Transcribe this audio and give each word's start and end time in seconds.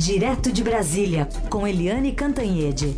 Direto 0.00 0.50
de 0.50 0.64
Brasília, 0.64 1.28
com 1.50 1.66
Eliane 1.68 2.12
Cantanhede. 2.12 2.96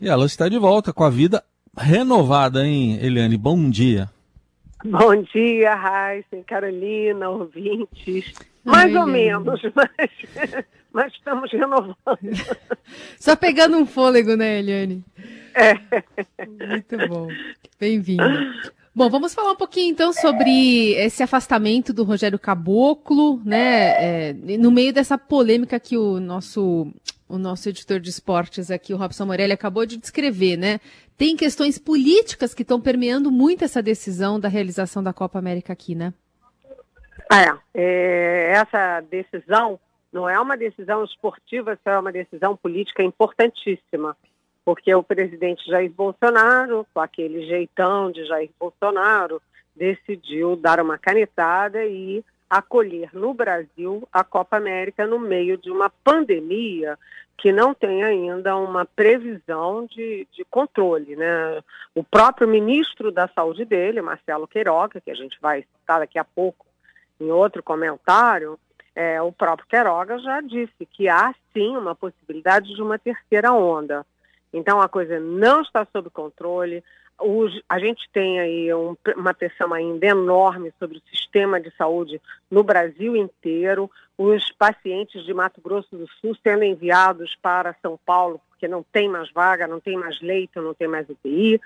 E 0.00 0.08
ela 0.08 0.26
está 0.26 0.48
de 0.48 0.58
volta 0.58 0.92
com 0.92 1.04
a 1.04 1.10
vida 1.10 1.44
renovada, 1.78 2.66
hein, 2.66 2.98
Eliane? 3.00 3.36
Bom 3.36 3.70
dia. 3.70 4.10
Bom 4.84 5.22
dia, 5.32 5.76
Raíssa, 5.76 6.42
Carolina, 6.44 7.30
ouvintes. 7.30 8.34
Mais 8.64 8.92
Ai, 8.92 9.00
ou 9.00 9.06
menos, 9.06 9.60
mas, 9.76 10.10
mas 10.92 11.12
estamos 11.12 11.52
renovando. 11.52 11.96
Só 13.16 13.36
pegando 13.36 13.76
um 13.76 13.86
fôlego, 13.86 14.34
né, 14.34 14.58
Eliane? 14.58 15.04
É. 15.54 15.74
Muito 16.46 17.08
bom. 17.08 17.28
Bem-vinda. 17.78 18.24
Bom, 18.94 19.08
vamos 19.08 19.32
falar 19.32 19.52
um 19.52 19.56
pouquinho 19.56 19.92
então 19.92 20.12
sobre 20.12 20.94
esse 20.94 21.22
afastamento 21.22 21.92
do 21.92 22.02
Rogério 22.02 22.38
Caboclo, 22.38 23.40
né? 23.44 24.28
É, 24.28 24.32
no 24.58 24.70
meio 24.70 24.92
dessa 24.92 25.16
polêmica 25.16 25.78
que 25.78 25.96
o 25.96 26.18
nosso 26.18 26.92
o 27.28 27.38
nosso 27.38 27.68
editor 27.68 28.00
de 28.00 28.10
esportes 28.10 28.72
aqui, 28.72 28.92
o 28.92 28.96
Robson 28.96 29.24
Morelli, 29.24 29.52
acabou 29.52 29.86
de 29.86 29.96
descrever, 29.96 30.56
né? 30.56 30.80
Tem 31.16 31.36
questões 31.36 31.78
políticas 31.78 32.52
que 32.52 32.62
estão 32.62 32.80
permeando 32.80 33.30
muito 33.30 33.64
essa 33.64 33.80
decisão 33.80 34.40
da 34.40 34.48
realização 34.48 35.00
da 35.00 35.12
Copa 35.12 35.38
América 35.38 35.72
aqui, 35.72 35.94
né? 35.94 36.12
É, 37.30 37.46
é 37.74 38.50
essa 38.52 39.00
decisão 39.02 39.78
não 40.12 40.28
é 40.28 40.40
uma 40.40 40.56
decisão 40.56 41.04
esportiva, 41.04 41.78
é 41.84 41.98
uma 41.98 42.10
decisão 42.10 42.56
política 42.56 43.02
importantíssima, 43.02 44.16
porque 44.70 44.94
o 44.94 45.02
presidente 45.02 45.66
Jair 45.66 45.90
Bolsonaro, 45.90 46.86
com 46.94 47.00
aquele 47.00 47.44
jeitão 47.44 48.08
de 48.12 48.24
Jair 48.24 48.50
Bolsonaro, 48.56 49.42
decidiu 49.74 50.54
dar 50.54 50.80
uma 50.80 50.96
canetada 50.96 51.84
e 51.84 52.24
acolher 52.48 53.10
no 53.12 53.34
Brasil 53.34 54.06
a 54.12 54.22
Copa 54.22 54.58
América 54.58 55.08
no 55.08 55.18
meio 55.18 55.58
de 55.58 55.72
uma 55.72 55.90
pandemia 56.04 56.96
que 57.36 57.50
não 57.50 57.74
tem 57.74 58.04
ainda 58.04 58.56
uma 58.56 58.84
previsão 58.84 59.86
de, 59.86 60.28
de 60.30 60.44
controle. 60.44 61.16
Né? 61.16 61.60
O 61.92 62.04
próprio 62.04 62.46
ministro 62.46 63.10
da 63.10 63.26
Saúde 63.26 63.64
dele, 63.64 64.00
Marcelo 64.00 64.46
Queiroga, 64.46 65.00
que 65.00 65.10
a 65.10 65.16
gente 65.16 65.36
vai 65.42 65.62
citar 65.62 65.98
daqui 65.98 66.16
a 66.16 66.22
pouco 66.24 66.64
em 67.20 67.28
outro 67.32 67.60
comentário, 67.60 68.56
é, 68.94 69.20
o 69.20 69.32
próprio 69.32 69.66
Queiroga 69.66 70.16
já 70.20 70.40
disse 70.40 70.86
que 70.92 71.08
há 71.08 71.34
sim 71.52 71.76
uma 71.76 71.96
possibilidade 71.96 72.72
de 72.72 72.80
uma 72.80 73.00
terceira 73.00 73.52
onda. 73.52 74.06
Então 74.52 74.80
a 74.80 74.88
coisa 74.88 75.20
não 75.20 75.62
está 75.62 75.86
sob 75.92 76.10
controle, 76.10 76.82
os, 77.20 77.60
a 77.68 77.78
gente 77.78 78.08
tem 78.12 78.40
aí 78.40 78.74
um, 78.74 78.96
uma 79.16 79.34
pressão 79.34 79.72
ainda 79.74 80.06
enorme 80.06 80.72
sobre 80.78 80.98
o 80.98 81.02
sistema 81.10 81.60
de 81.60 81.70
saúde 81.76 82.20
no 82.50 82.62
Brasil 82.62 83.14
inteiro. 83.14 83.90
Os 84.16 84.50
pacientes 84.52 85.24
de 85.24 85.34
Mato 85.34 85.60
Grosso 85.60 85.96
do 85.96 86.08
Sul 86.20 86.36
sendo 86.42 86.64
enviados 86.64 87.36
para 87.42 87.76
São 87.82 87.98
Paulo 88.04 88.40
porque 88.48 88.66
não 88.68 88.82
tem 88.82 89.08
mais 89.08 89.30
vaga, 89.32 89.66
não 89.66 89.80
tem 89.80 89.96
mais 89.96 90.20
leito, 90.20 90.60
não 90.60 90.74
tem 90.74 90.88
mais 90.88 91.08
UTI. 91.08 91.60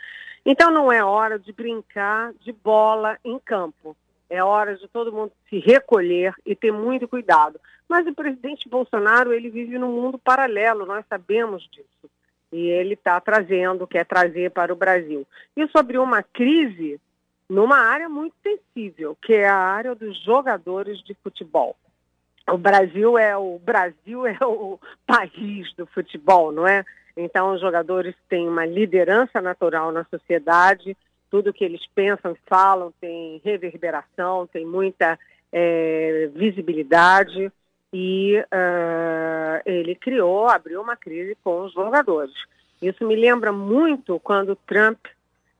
Então 0.44 0.70
não 0.70 0.92
é 0.92 1.02
hora 1.02 1.38
de 1.38 1.52
brincar 1.52 2.32
de 2.34 2.52
bola 2.52 3.18
em 3.24 3.38
campo. 3.38 3.96
É 4.30 4.42
hora 4.42 4.76
de 4.76 4.88
todo 4.88 5.12
mundo 5.12 5.32
se 5.48 5.58
recolher 5.58 6.34
e 6.44 6.54
ter 6.54 6.72
muito 6.72 7.06
cuidado. 7.06 7.60
Mas 7.88 8.06
o 8.06 8.14
presidente 8.14 8.68
Bolsonaro, 8.68 9.32
ele 9.32 9.50
vive 9.50 9.78
num 9.78 9.92
mundo 9.92 10.18
paralelo, 10.18 10.86
nós 10.86 11.04
sabemos 11.08 11.62
disso 11.70 12.03
e 12.54 12.68
ele 12.68 12.94
está 12.94 13.20
trazendo, 13.20 13.84
quer 13.84 14.06
trazer 14.06 14.52
para 14.52 14.72
o 14.72 14.76
Brasil. 14.76 15.26
Isso 15.56 15.76
abriu 15.76 16.04
uma 16.04 16.22
crise 16.22 17.00
numa 17.48 17.78
área 17.78 18.08
muito 18.08 18.36
sensível, 18.40 19.18
que 19.20 19.34
é 19.34 19.48
a 19.48 19.56
área 19.56 19.92
dos 19.92 20.16
jogadores 20.22 21.02
de 21.02 21.14
futebol. 21.14 21.74
O 22.48 22.56
Brasil 22.56 23.18
é 23.18 23.36
o 23.36 23.58
Brasil 23.58 24.24
é 24.24 24.38
o 24.40 24.78
país 25.04 25.74
do 25.74 25.84
futebol, 25.86 26.52
não 26.52 26.64
é? 26.64 26.84
Então 27.16 27.54
os 27.54 27.60
jogadores 27.60 28.14
têm 28.28 28.46
uma 28.46 28.64
liderança 28.64 29.40
natural 29.40 29.90
na 29.90 30.04
sociedade, 30.04 30.96
tudo 31.28 31.52
que 31.52 31.64
eles 31.64 31.84
pensam 31.92 32.32
e 32.32 32.48
falam 32.48 32.94
tem 33.00 33.40
reverberação, 33.44 34.46
tem 34.46 34.64
muita 34.64 35.18
é, 35.52 36.30
visibilidade 36.32 37.50
e 37.96 38.40
uh, 38.40 39.62
ele 39.64 39.94
criou, 39.94 40.48
abriu 40.48 40.82
uma 40.82 40.96
crise 40.96 41.38
com 41.44 41.60
os 41.60 41.72
jogadores. 41.72 42.34
Isso 42.82 43.06
me 43.06 43.14
lembra 43.14 43.52
muito 43.52 44.18
quando 44.18 44.58
Trump 44.66 44.98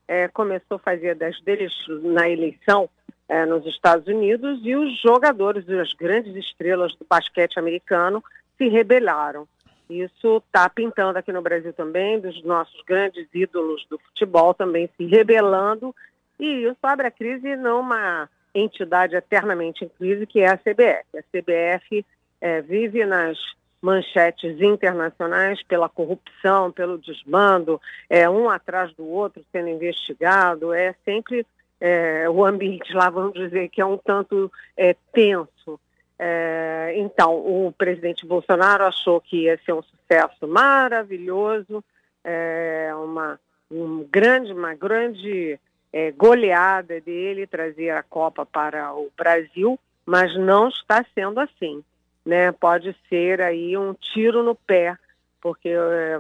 é, 0.09 0.27
começou 0.27 0.75
a 0.75 0.81
fazer 0.81 1.15
das 1.15 1.41
deles 1.43 1.73
na 2.03 2.29
eleição 2.29 2.91
é, 3.29 3.47
nos 3.47 3.65
Estados 3.67 4.09
Unidos 4.09 4.59
e 4.65 4.75
os 4.75 5.01
jogadores, 5.01 5.69
as 5.71 5.93
grandes 5.93 6.35
estrelas 6.35 6.93
do 6.97 7.07
basquete 7.09 7.57
americano, 7.57 8.23
se 8.59 8.67
rebelaram. 8.67 9.47
Isso 9.89 10.39
está 10.39 10.69
pintando 10.69 11.17
aqui 11.17 11.31
no 11.31 11.41
Brasil 11.41 11.73
também, 11.73 12.19
dos 12.19 12.43
nossos 12.43 12.83
grandes 12.83 13.29
ídolos 13.33 13.87
do 13.89 13.97
futebol 13.97 14.53
também 14.53 14.91
se 14.97 15.07
rebelando, 15.07 15.95
e 16.41 16.65
isso 16.65 16.79
abre 16.83 17.07
a 17.07 17.13
crise 17.13 17.55
numa 17.55 18.29
entidade 18.53 19.15
eternamente 19.15 19.85
em 19.85 19.89
crise, 19.89 20.27
que 20.27 20.41
é 20.41 20.49
a 20.49 20.59
CBF. 20.59 21.17
A 21.17 21.23
CBF 21.23 22.05
é, 22.45 22.61
vive 22.61 23.07
nas 23.07 23.39
manchetes 23.81 24.61
internacionais 24.61 25.63
pela 25.63 25.89
corrupção, 25.89 26.71
pelo 26.71 26.99
desmando, 26.99 27.81
é, 28.09 28.29
um 28.29 28.51
atrás 28.51 28.93
do 28.93 29.09
outro 29.09 29.43
sendo 29.51 29.71
investigado, 29.71 30.71
é 30.75 30.95
sempre 31.07 31.47
é, 31.81 32.29
o 32.29 32.45
ambiente 32.45 32.93
lá, 32.93 33.09
vamos 33.09 33.33
dizer, 33.33 33.71
que 33.71 33.81
é 33.81 33.87
um 33.87 33.97
tanto 33.97 34.53
é, 34.77 34.95
tenso. 35.11 35.81
É, 36.19 36.93
então, 36.99 37.35
o 37.35 37.73
presidente 37.73 38.27
Bolsonaro 38.27 38.85
achou 38.85 39.23
que 39.23 39.45
ia 39.45 39.59
ser 39.65 39.73
um 39.73 39.83
sucesso 39.83 40.47
maravilhoso, 40.47 41.83
é, 42.23 42.91
uma, 42.95 43.41
um 43.71 44.07
grande, 44.11 44.53
uma 44.53 44.75
grande 44.75 45.59
é, 45.91 46.11
goleada 46.11 47.01
dele 47.01 47.47
trazer 47.47 47.89
a 47.89 48.03
Copa 48.03 48.45
para 48.45 48.93
o 48.93 49.11
Brasil, 49.17 49.81
mas 50.05 50.37
não 50.37 50.69
está 50.69 51.03
sendo 51.15 51.41
assim 51.41 51.83
né, 52.25 52.53
pode 52.53 52.97
ser 53.09 53.41
aí 53.41 53.77
um 53.77 53.93
tiro 53.95 54.43
no 54.43 54.55
pé, 54.55 54.97
porque 55.41 55.69
é, 55.69 56.19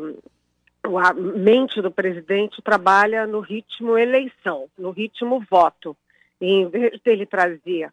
a 1.03 1.13
mente 1.15 1.81
do 1.81 1.91
presidente 1.91 2.61
trabalha 2.61 3.27
no 3.27 3.41
ritmo 3.41 3.97
eleição, 3.97 4.69
no 4.77 4.91
ritmo 4.91 5.45
voto. 5.51 5.97
E 6.41 6.47
em 6.47 6.69
vez 6.69 7.01
dele 7.01 7.25
trazer 7.25 7.91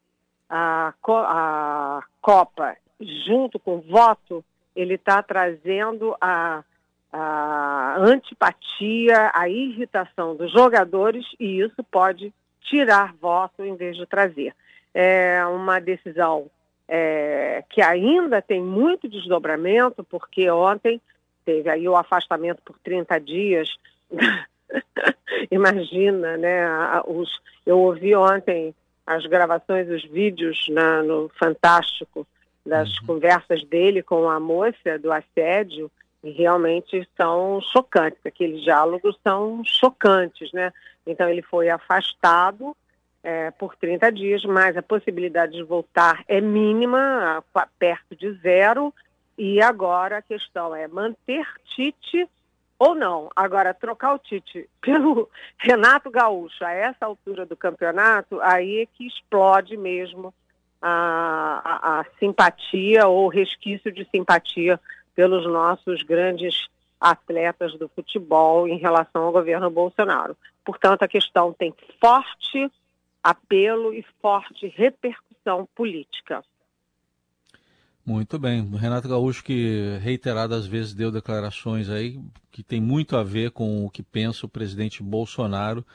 a, 0.50 0.94
a 1.08 2.04
Copa 2.22 2.76
junto 3.00 3.58
com 3.58 3.78
o 3.78 3.82
voto, 3.82 4.44
ele 4.76 4.96
está 4.96 5.24
trazendo 5.24 6.16
a, 6.20 6.64
a 7.12 7.96
antipatia, 7.98 9.32
a 9.34 9.48
irritação 9.48 10.36
dos 10.36 10.52
jogadores 10.52 11.26
e 11.40 11.62
isso 11.62 11.84
pode 11.84 12.34
tirar 12.62 13.14
voto 13.16 13.64
em 13.64 13.76
vez 13.76 13.96
de 13.96 14.06
trazer. 14.06 14.54
É 14.94 15.46
uma 15.46 15.80
decisão 15.80 16.50
é, 16.94 17.64
que 17.70 17.82
ainda 17.82 18.42
tem 18.42 18.62
muito 18.62 19.08
desdobramento, 19.08 20.04
porque 20.04 20.52
ontem 20.52 21.00
teve 21.46 21.70
aí 21.70 21.88
o 21.88 21.96
afastamento 21.96 22.62
por 22.66 22.78
30 22.80 23.18
dias. 23.22 23.70
Imagina, 25.50 26.36
né? 26.36 26.66
Os, 27.08 27.30
eu 27.66 27.80
ouvi 27.80 28.14
ontem 28.14 28.76
as 29.08 29.26
gravações, 29.26 29.90
os 29.90 30.04
vídeos 30.04 30.68
na, 30.68 31.02
no 31.02 31.32
Fantástico 31.40 32.28
das 32.66 32.90
uhum. 33.00 33.08
conversas 33.08 33.64
dele 33.64 34.04
com 34.04 34.30
a 34.30 34.38
moça 34.38 35.00
do 35.00 35.14
assédio 35.14 35.90
e 36.22 36.30
realmente 36.32 37.08
são 37.16 37.62
chocantes. 37.62 38.20
Aqueles 38.26 38.62
diálogos 38.64 39.18
são 39.24 39.64
chocantes, 39.64 40.52
né? 40.52 40.74
Então 41.08 41.30
ele 41.30 41.42
foi 41.42 41.70
afastado 41.70 42.76
é, 43.24 43.52
por 43.52 43.76
30 43.76 44.12
dias, 44.12 44.44
mas 44.46 44.76
a 44.76 44.82
possibilidade 44.82 45.54
de 45.54 45.64
voltar 45.64 46.24
é 46.28 46.42
mínima, 46.42 47.44
perto 47.78 48.16
de 48.16 48.34
zero. 48.40 48.94
E 49.38 49.62
agora 49.62 50.18
a 50.18 50.22
questão 50.22 50.76
é 50.76 50.88
manter 50.88 51.46
Tite 51.76 52.28
ou 52.78 52.96
não. 52.96 53.30
Agora, 53.36 53.74
trocar 53.74 54.14
o 54.14 54.20
Tite 54.20 54.68
pelo 54.82 55.30
Renato 55.58 56.10
Gaúcho 56.10 56.64
a 56.66 56.72
essa 56.72 57.06
altura 57.06 57.46
do 57.46 57.56
campeonato, 57.56 58.40
aí 58.42 58.80
é 58.82 58.86
que 58.86 59.06
explode 59.06 59.78
mesmo 59.78 60.34
a, 60.82 61.62
a, 61.64 62.00
a 62.00 62.06
simpatia 62.20 63.08
ou 63.08 63.28
resquício 63.28 63.92
de 63.92 64.04
simpatia 64.10 64.80
pelos 65.16 65.46
nossos 65.46 66.02
grandes 66.02 66.68
atletas 67.00 67.74
do 67.78 67.88
futebol 67.90 68.68
em 68.68 68.78
relação 68.78 69.24
ao 69.24 69.32
governo 69.32 69.70
Bolsonaro. 69.70 70.36
Portanto, 70.64 71.04
a 71.04 71.08
questão 71.08 71.54
tem 71.54 71.74
forte 72.00 72.72
apelo 73.24 73.94
e 73.94 74.04
forte 74.22 74.68
repercussão 74.68 75.68
política. 75.76 76.44
Muito 78.06 78.40
bem. 78.40 78.62
O 78.62 78.76
Renato 78.76 79.08
Gaúcho, 79.08 79.44
que 79.44 79.98
reiteradas 80.02 80.66
vezes 80.66 80.94
deu 80.94 81.12
declarações 81.12 81.88
aí 81.90 82.20
que 82.52 82.64
tem 82.64 82.82
muito 82.82 83.16
a 83.16 83.24
ver 83.24 83.52
com 83.52 83.86
o 83.86 83.90
que 83.90 84.02
pensa 84.02 84.46
o 84.46 84.50
presidente 84.50 85.04
Bolsonaro 85.04 85.86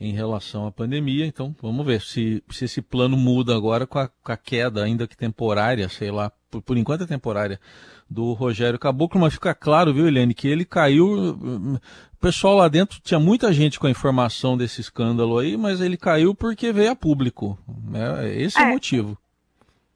em 0.00 0.12
relação 0.12 0.66
à 0.66 0.72
pandemia. 0.72 1.24
Então, 1.24 1.54
vamos 1.62 1.86
ver 1.86 2.00
se, 2.00 2.42
se 2.50 2.64
esse 2.64 2.82
plano 2.82 3.16
muda 3.16 3.54
agora 3.54 3.86
com 3.86 3.98
a, 3.98 4.08
com 4.08 4.32
a 4.32 4.36
queda, 4.36 4.82
ainda 4.82 5.06
que 5.06 5.16
temporária, 5.16 5.88
sei 5.88 6.10
lá, 6.10 6.32
por, 6.50 6.60
por 6.60 6.76
enquanto 6.76 7.04
é 7.04 7.06
temporária, 7.06 7.60
do 8.08 8.32
Rogério 8.32 8.78
Caboclo, 8.78 9.20
mas 9.20 9.34
fica 9.34 9.54
claro, 9.54 9.92
viu, 9.92 10.06
Helene, 10.06 10.34
que 10.34 10.48
ele 10.48 10.64
caiu. 10.64 11.06
O 11.06 12.16
pessoal 12.20 12.56
lá 12.56 12.68
dentro 12.68 13.00
tinha 13.00 13.20
muita 13.20 13.52
gente 13.52 13.78
com 13.78 13.86
a 13.86 13.90
informação 13.90 14.56
desse 14.56 14.80
escândalo 14.80 15.38
aí, 15.38 15.56
mas 15.56 15.80
ele 15.80 15.96
caiu 15.96 16.34
porque 16.34 16.72
veio 16.72 16.92
a 16.92 16.96
público. 16.96 17.58
Né? 17.90 18.32
Esse 18.36 18.58
é, 18.58 18.62
é 18.62 18.66
o 18.66 18.68
motivo. 18.70 19.18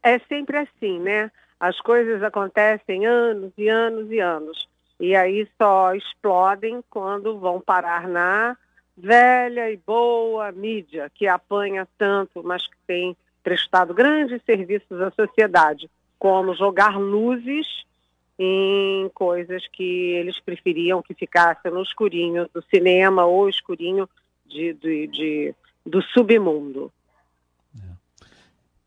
É 0.03 0.19
sempre 0.21 0.59
assim, 0.59 0.99
né? 1.01 1.31
As 1.61 1.81
coisas 1.81 2.23
acontecem 2.23 3.07
anos 3.07 3.53
e 3.57 3.69
anos 3.69 4.11
e 4.11 4.21
anos. 4.21 4.69
E 5.01 5.15
aí 5.15 5.49
só 5.61 5.95
explodem 5.95 6.83
quando 6.91 7.39
vão 7.39 7.61
parar 7.61 8.09
na 8.09 8.57
velha 8.97 9.71
e 9.71 9.77
boa 9.77 10.51
mídia, 10.51 11.11
que 11.15 11.27
apanha 11.29 11.87
tanto, 11.97 12.43
mas 12.43 12.67
que 12.67 12.77
tem 12.87 13.17
prestado 13.43 13.95
grandes 13.95 14.43
serviços 14.45 15.01
à 15.01 15.11
sociedade, 15.13 15.89
como 16.19 16.55
jogar 16.55 16.99
luzes 16.99 17.67
em 18.39 19.09
coisas 19.15 19.67
que 19.73 20.13
eles 20.13 20.39
preferiam 20.41 21.03
que 21.03 21.13
ficassem 21.13 21.73
no 21.73 21.83
escurinho 21.83 22.49
do 22.55 22.63
cinema 22.71 23.25
ou 23.25 23.49
escurinho 23.49 24.09
de, 24.47 24.73
de, 24.75 25.07
de 25.09 25.55
do 25.85 26.03
submundo. 26.03 26.93
É. 27.77 27.95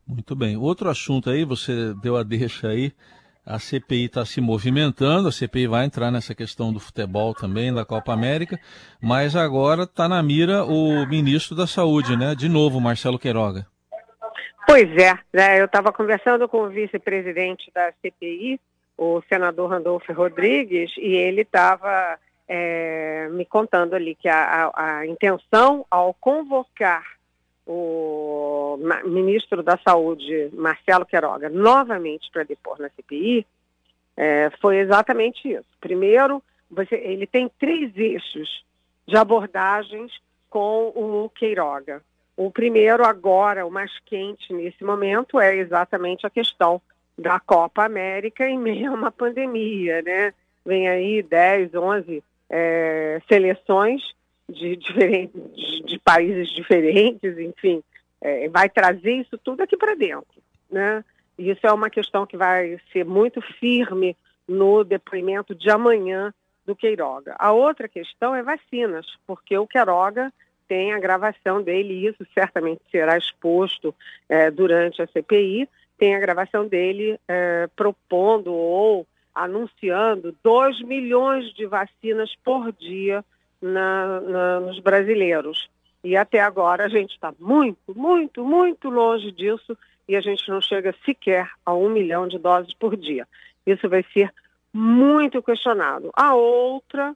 Muito 0.06 0.34
bem. 0.34 0.56
Outro 0.56 0.88
assunto 0.88 1.28
aí, 1.28 1.44
você 1.44 1.94
deu 2.02 2.16
a 2.16 2.22
deixa 2.22 2.68
aí, 2.68 2.92
a 3.44 3.58
CPI 3.58 4.04
está 4.06 4.24
se 4.24 4.40
movimentando, 4.40 5.28
a 5.28 5.32
CPI 5.32 5.66
vai 5.66 5.84
entrar 5.84 6.10
nessa 6.10 6.34
questão 6.34 6.72
do 6.72 6.78
futebol 6.78 7.34
também, 7.34 7.74
da 7.74 7.84
Copa 7.84 8.12
América, 8.12 8.58
mas 9.00 9.34
agora 9.34 9.82
está 9.82 10.08
na 10.08 10.22
mira 10.22 10.64
o 10.64 11.06
ministro 11.06 11.56
da 11.56 11.66
Saúde, 11.66 12.16
né? 12.16 12.34
De 12.34 12.48
novo, 12.48 12.80
Marcelo 12.80 13.18
Queiroga. 13.18 13.66
Pois 14.66 14.88
é, 14.96 15.18
né? 15.32 15.60
eu 15.60 15.64
estava 15.64 15.92
conversando 15.92 16.48
com 16.48 16.62
o 16.62 16.68
vice-presidente 16.68 17.70
da 17.74 17.92
CPI, 18.00 18.60
o 19.02 19.22
senador 19.28 19.70
Randolfo 19.70 20.12
Rodrigues, 20.12 20.92
e 20.96 21.16
ele 21.16 21.42
estava 21.42 22.18
é, 22.48 23.28
me 23.32 23.44
contando 23.44 23.94
ali 23.94 24.14
que 24.14 24.28
a, 24.28 24.70
a, 24.74 24.98
a 24.98 25.06
intenção 25.06 25.84
ao 25.90 26.14
convocar 26.14 27.04
o 27.66 28.78
ministro 29.04 29.62
da 29.62 29.78
Saúde, 29.78 30.50
Marcelo 30.52 31.06
Queiroga, 31.06 31.48
novamente 31.48 32.28
para 32.32 32.44
depor 32.44 32.78
na 32.78 32.90
CPI, 32.90 33.46
é, 34.16 34.50
foi 34.60 34.78
exatamente 34.78 35.48
isso. 35.48 35.68
Primeiro, 35.80 36.42
você, 36.70 36.96
ele 36.96 37.26
tem 37.26 37.50
três 37.58 37.96
eixos 37.96 38.64
de 39.06 39.16
abordagens 39.16 40.12
com 40.50 40.92
o 40.94 41.30
Queiroga. 41.30 42.02
O 42.36 42.50
primeiro, 42.50 43.04
agora, 43.04 43.66
o 43.66 43.70
mais 43.70 43.92
quente 44.06 44.52
nesse 44.52 44.82
momento, 44.82 45.40
é 45.40 45.56
exatamente 45.56 46.26
a 46.26 46.30
questão 46.30 46.80
da 47.22 47.40
Copa 47.40 47.84
América 47.84 48.46
em 48.46 48.58
meio 48.58 48.90
a 48.90 48.94
uma 48.94 49.12
pandemia, 49.12 50.02
né? 50.02 50.34
Vem 50.64 50.88
aí 50.88 51.22
10, 51.22 51.74
11 51.74 52.22
é, 52.50 53.20
seleções 53.28 54.02
de, 54.48 54.76
diferentes, 54.76 55.42
de 55.86 55.98
países 55.98 56.50
diferentes, 56.50 57.38
enfim, 57.38 57.82
é, 58.20 58.48
vai 58.48 58.68
trazer 58.68 59.12
isso 59.12 59.38
tudo 59.38 59.62
aqui 59.62 59.76
para 59.76 59.94
dentro. 59.94 60.42
Né? 60.70 61.04
Isso 61.38 61.66
é 61.66 61.72
uma 61.72 61.90
questão 61.90 62.26
que 62.26 62.36
vai 62.36 62.78
ser 62.92 63.04
muito 63.04 63.40
firme 63.40 64.16
no 64.46 64.84
depoimento 64.84 65.54
de 65.54 65.70
amanhã 65.70 66.32
do 66.64 66.76
Queiroga. 66.76 67.34
A 67.38 67.52
outra 67.52 67.88
questão 67.88 68.34
é 68.34 68.42
vacinas, 68.42 69.06
porque 69.26 69.56
o 69.56 69.66
Queiroga 69.66 70.32
tem 70.68 70.92
a 70.92 71.00
gravação 71.00 71.62
dele, 71.62 71.94
e 71.94 72.06
isso 72.06 72.24
certamente 72.32 72.80
será 72.90 73.18
exposto 73.18 73.94
é, 74.28 74.50
durante 74.50 75.02
a 75.02 75.06
CPI, 75.06 75.68
tem 76.02 76.16
a 76.16 76.18
gravação 76.18 76.66
dele 76.66 77.16
é, 77.28 77.68
propondo 77.76 78.52
ou 78.52 79.06
anunciando 79.32 80.36
2 80.42 80.82
milhões 80.82 81.54
de 81.54 81.64
vacinas 81.64 82.34
por 82.42 82.72
dia 82.72 83.24
na, 83.62 84.20
na, 84.20 84.60
nos 84.60 84.80
brasileiros. 84.80 85.70
E 86.02 86.16
até 86.16 86.40
agora 86.40 86.86
a 86.86 86.88
gente 86.88 87.12
está 87.12 87.32
muito, 87.38 87.94
muito, 87.94 88.44
muito 88.44 88.90
longe 88.90 89.30
disso 89.30 89.78
e 90.08 90.16
a 90.16 90.20
gente 90.20 90.48
não 90.48 90.60
chega 90.60 90.92
sequer 91.04 91.48
a 91.64 91.72
um 91.72 91.88
milhão 91.88 92.26
de 92.26 92.36
doses 92.36 92.74
por 92.74 92.96
dia. 92.96 93.24
Isso 93.64 93.88
vai 93.88 94.04
ser 94.12 94.34
muito 94.74 95.40
questionado. 95.40 96.10
A 96.16 96.34
outra 96.34 97.14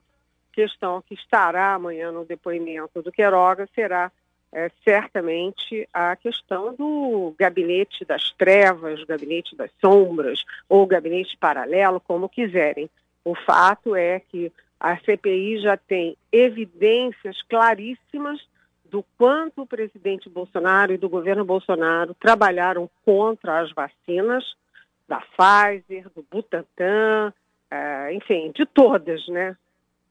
questão 0.53 1.01
que 1.01 1.13
estará 1.13 1.73
amanhã 1.73 2.09
no 2.09 2.23
depoimento 2.23 3.01
do 3.01 3.11
Queiroga 3.11 3.67
será 3.75 4.09
é, 4.51 4.71
certamente 4.83 5.87
a 5.93 6.15
questão 6.15 6.73
do 6.73 7.33
gabinete 7.37 8.05
das 8.05 8.31
trevas, 8.31 9.03
gabinete 9.03 9.55
das 9.55 9.71
sombras 9.79 10.43
ou 10.69 10.85
gabinete 10.85 11.37
paralelo, 11.37 11.99
como 11.99 12.29
quiserem. 12.29 12.89
O 13.23 13.35
fato 13.35 13.95
é 13.95 14.19
que 14.19 14.51
a 14.79 14.97
CPI 14.97 15.59
já 15.59 15.75
tem 15.75 16.15
evidências 16.31 17.41
claríssimas 17.43 18.39
do 18.85 19.03
quanto 19.17 19.63
o 19.63 19.67
presidente 19.67 20.29
Bolsonaro 20.29 20.93
e 20.93 20.97
do 20.97 21.09
governo 21.09 21.43
Bolsonaro 21.43 22.13
trabalharam 22.13 22.89
contra 23.03 23.59
as 23.59 23.71
vacinas 23.71 24.55
da 25.07 25.21
Pfizer, 25.21 26.09
do 26.15 26.25
Butantan, 26.29 27.33
é, 27.69 28.13
enfim, 28.13 28.51
de 28.55 28.65
todas, 28.65 29.27
né? 29.27 29.55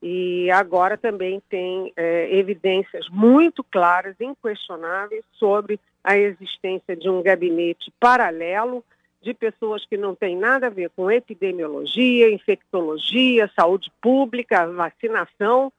E 0.03 0.51
agora 0.51 0.97
também 0.97 1.43
tem 1.49 1.93
é, 1.97 2.35
evidências 2.37 3.09
muito 3.09 3.65
claras, 3.65 4.15
inquestionáveis, 4.21 5.25
sobre 5.33 5.81
a 6.05 6.17
existência 6.17 6.95
de 6.95 7.09
um 7.09 7.23
gabinete 7.23 7.93
paralelo 7.99 8.85
de 9.23 9.35
pessoas 9.35 9.85
que 9.85 9.97
não 9.97 10.15
têm 10.15 10.37
nada 10.37 10.69
a 10.69 10.71
ver 10.71 10.91
com 10.91 11.11
epidemiologia, 11.11 12.31
infectologia, 12.31 13.51
saúde 13.59 13.91
pública, 14.01 14.67
vacinação, 14.69 15.73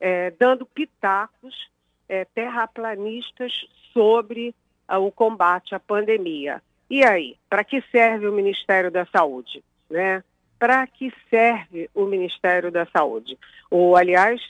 é, 0.00 0.30
dando 0.30 0.64
pitacos 0.64 1.68
é, 2.08 2.24
terraplanistas 2.24 3.52
sobre 3.92 4.54
ah, 4.88 4.98
o 4.98 5.10
combate 5.10 5.74
à 5.74 5.80
pandemia. 5.80 6.62
E 6.88 7.04
aí, 7.04 7.36
para 7.48 7.64
que 7.64 7.82
serve 7.90 8.26
o 8.26 8.32
Ministério 8.32 8.90
da 8.90 9.04
Saúde? 9.06 9.62
Né? 9.90 10.22
Para 10.64 10.86
que 10.86 11.12
serve 11.28 11.90
o 11.94 12.06
Ministério 12.06 12.72
da 12.72 12.86
Saúde? 12.86 13.38
O, 13.70 13.94
aliás, 13.96 14.40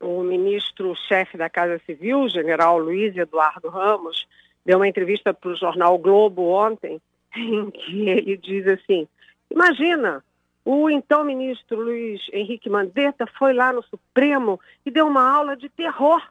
o 0.00 0.22
ministro-chefe 0.22 1.36
da 1.36 1.50
Casa 1.50 1.78
Civil, 1.84 2.26
general 2.30 2.78
Luiz 2.78 3.14
Eduardo 3.14 3.68
Ramos, 3.68 4.26
deu 4.64 4.78
uma 4.78 4.88
entrevista 4.88 5.34
para 5.34 5.50
o 5.50 5.54
jornal 5.54 5.98
Globo 5.98 6.48
ontem 6.48 7.02
em 7.36 7.70
que 7.70 8.08
ele 8.08 8.38
diz 8.38 8.66
assim: 8.66 9.06
imagina, 9.50 10.24
o 10.64 10.88
então 10.88 11.22
ministro 11.22 11.82
Luiz 11.82 12.22
Henrique 12.32 12.70
Mandetta 12.70 13.26
foi 13.38 13.52
lá 13.52 13.74
no 13.74 13.82
Supremo 13.82 14.58
e 14.86 14.90
deu 14.90 15.06
uma 15.06 15.30
aula 15.30 15.54
de 15.54 15.68
terror. 15.68 16.22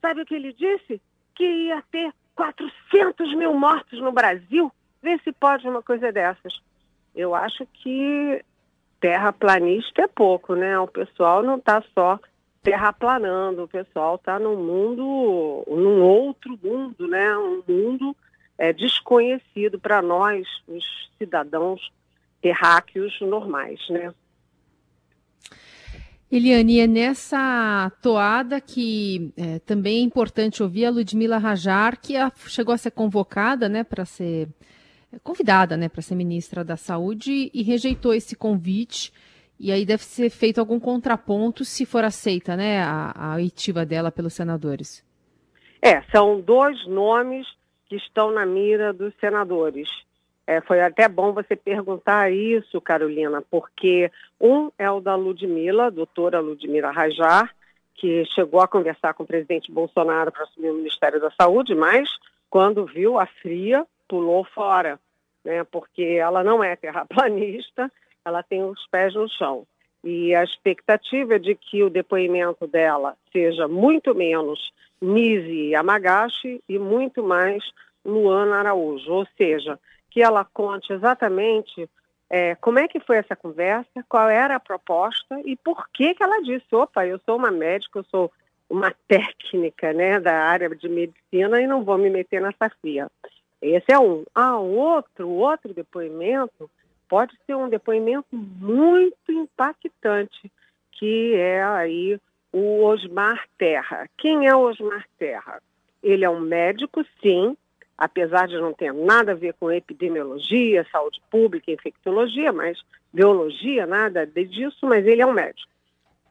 Sabe 0.00 0.22
o 0.22 0.26
que 0.26 0.34
ele 0.34 0.52
disse? 0.52 1.00
Que 1.36 1.44
ia 1.44 1.80
ter 1.92 2.12
400 2.34 3.36
mil 3.36 3.54
mortos 3.54 4.00
no 4.00 4.10
Brasil. 4.10 4.72
Vê 5.00 5.16
se 5.18 5.30
pode 5.30 5.68
uma 5.68 5.80
coisa 5.80 6.10
dessas. 6.10 6.60
Eu 7.14 7.34
acho 7.34 7.66
que 7.66 8.44
terraplanista 9.00 10.02
é 10.02 10.06
pouco, 10.06 10.54
né? 10.54 10.78
O 10.78 10.86
pessoal 10.86 11.42
não 11.42 11.56
está 11.56 11.82
só 11.94 12.18
terraplanando, 12.62 13.64
o 13.64 13.68
pessoal 13.68 14.14
está 14.14 14.38
num 14.38 14.56
mundo, 14.56 15.64
num 15.66 16.02
outro 16.02 16.58
mundo, 16.62 17.08
né? 17.08 17.36
Um 17.36 17.62
mundo 17.66 18.16
é, 18.56 18.72
desconhecido 18.72 19.78
para 19.80 20.00
nós, 20.00 20.46
os 20.68 20.84
cidadãos 21.18 21.92
terráqueos 22.40 23.20
normais, 23.20 23.80
né? 23.90 24.12
Eliane, 26.30 26.78
é 26.78 26.86
nessa 26.86 27.92
toada 28.00 28.58
que 28.58 29.32
é, 29.36 29.58
também 29.58 29.98
é 29.98 30.02
importante 30.02 30.62
ouvir 30.62 30.86
a 30.86 30.90
Ludmila 30.90 31.36
Rajar, 31.36 32.00
que 32.00 32.16
a, 32.16 32.32
chegou 32.46 32.72
a 32.72 32.78
ser 32.78 32.92
convocada 32.92 33.68
né, 33.68 33.84
para 33.84 34.06
ser 34.06 34.48
convidada 35.22 35.76
né, 35.76 35.88
para 35.88 36.02
ser 36.02 36.14
ministra 36.14 36.64
da 36.64 36.76
Saúde 36.76 37.50
e 37.52 37.62
rejeitou 37.62 38.14
esse 38.14 38.36
convite. 38.36 39.12
E 39.58 39.70
aí 39.70 39.84
deve 39.84 40.02
ser 40.02 40.30
feito 40.30 40.58
algum 40.58 40.80
contraponto 40.80 41.64
se 41.64 41.86
for 41.86 42.04
aceita 42.04 42.56
né, 42.56 42.80
a, 42.82 43.32
a 43.32 43.34
oitiva 43.36 43.84
dela 43.84 44.10
pelos 44.10 44.34
senadores. 44.34 45.04
É, 45.80 46.02
são 46.12 46.40
dois 46.40 46.86
nomes 46.86 47.46
que 47.88 47.96
estão 47.96 48.30
na 48.30 48.46
mira 48.46 48.92
dos 48.92 49.12
senadores. 49.20 49.88
É, 50.46 50.60
foi 50.60 50.80
até 50.80 51.08
bom 51.08 51.32
você 51.32 51.54
perguntar 51.54 52.32
isso, 52.32 52.80
Carolina, 52.80 53.42
porque 53.50 54.10
um 54.40 54.70
é 54.78 54.90
o 54.90 55.00
da 55.00 55.14
Ludmila, 55.14 55.90
doutora 55.90 56.40
Ludmila 56.40 56.90
Rajar, 56.90 57.54
que 57.94 58.24
chegou 58.34 58.60
a 58.60 58.66
conversar 58.66 59.14
com 59.14 59.22
o 59.22 59.26
presidente 59.26 59.70
Bolsonaro 59.70 60.32
para 60.32 60.42
assumir 60.42 60.70
o 60.70 60.74
Ministério 60.74 61.20
da 61.20 61.30
Saúde, 61.30 61.74
mas 61.74 62.08
quando 62.50 62.84
viu 62.84 63.18
a 63.18 63.26
fria, 63.26 63.86
pulou 64.12 64.44
fora, 64.44 65.00
né, 65.42 65.64
porque 65.64 66.02
ela 66.02 66.44
não 66.44 66.62
é 66.62 66.76
terraplanista, 66.76 67.90
ela 68.22 68.42
tem 68.42 68.62
os 68.62 68.86
pés 68.88 69.14
no 69.14 69.26
chão. 69.26 69.66
E 70.04 70.34
a 70.34 70.44
expectativa 70.44 71.36
é 71.36 71.38
de 71.38 71.54
que 71.54 71.82
o 71.82 71.88
depoimento 71.88 72.66
dela 72.66 73.16
seja 73.32 73.66
muito 73.66 74.14
menos 74.14 74.70
Nise 75.00 75.70
Yamagashi 75.70 76.62
e 76.68 76.78
muito 76.78 77.22
mais 77.22 77.64
Luana 78.04 78.56
Araújo, 78.56 79.10
ou 79.10 79.26
seja, 79.38 79.80
que 80.10 80.20
ela 80.20 80.44
conte 80.44 80.92
exatamente 80.92 81.88
é, 82.28 82.54
como 82.56 82.78
é 82.78 82.86
que 82.86 83.00
foi 83.00 83.16
essa 83.16 83.34
conversa, 83.34 84.04
qual 84.10 84.28
era 84.28 84.56
a 84.56 84.60
proposta 84.60 85.40
e 85.46 85.56
por 85.56 85.88
que, 85.88 86.14
que 86.14 86.22
ela 86.22 86.42
disse, 86.42 86.66
opa, 86.74 87.06
eu 87.06 87.18
sou 87.24 87.36
uma 87.36 87.50
médica, 87.50 88.00
eu 88.00 88.04
sou 88.10 88.30
uma 88.68 88.92
técnica 89.08 89.94
né, 89.94 90.20
da 90.20 90.34
área 90.34 90.68
de 90.68 90.86
medicina 90.86 91.62
e 91.62 91.66
não 91.66 91.82
vou 91.82 91.96
me 91.96 92.10
meter 92.10 92.42
nessa 92.42 92.68
fria. 92.78 93.10
Esse 93.62 93.92
é 93.92 93.98
um. 93.98 94.24
Ah, 94.34 94.58
outro, 94.58 95.28
outro 95.28 95.72
depoimento 95.72 96.68
pode 97.08 97.32
ser 97.46 97.54
um 97.54 97.68
depoimento 97.68 98.26
muito 98.32 99.30
impactante, 99.30 100.50
que 100.90 101.34
é 101.36 101.62
aí 101.62 102.18
o 102.52 102.82
Osmar 102.82 103.46
Terra. 103.56 104.08
Quem 104.18 104.48
é 104.48 104.54
o 104.54 104.62
Osmar 104.62 105.06
Terra? 105.16 105.62
Ele 106.02 106.24
é 106.24 106.30
um 106.30 106.40
médico, 106.40 107.04
sim, 107.22 107.56
apesar 107.96 108.48
de 108.48 108.58
não 108.58 108.72
ter 108.72 108.92
nada 108.92 109.30
a 109.30 109.36
ver 109.36 109.54
com 109.54 109.70
epidemiologia, 109.70 110.84
saúde 110.90 111.22
pública, 111.30 111.70
infectologia, 111.70 112.52
mas 112.52 112.82
biologia, 113.12 113.86
nada 113.86 114.26
disso, 114.26 114.86
mas 114.86 115.06
ele 115.06 115.22
é 115.22 115.26
um 115.26 115.32
médico. 115.32 115.70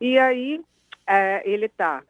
E 0.01 0.19
aí 0.19 0.59
é, 1.07 1.50
ele 1.50 1.67
está 1.67 2.03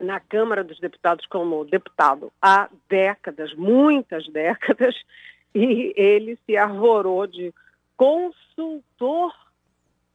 na 0.00 0.18
Câmara 0.18 0.64
dos 0.64 0.80
Deputados 0.80 1.26
como 1.26 1.64
deputado 1.64 2.32
há 2.40 2.68
décadas, 2.88 3.54
muitas 3.54 4.26
décadas, 4.28 4.94
e 5.54 5.92
ele 5.96 6.38
se 6.46 6.56
arvorou 6.56 7.26
de 7.26 7.52
consultor 7.96 9.32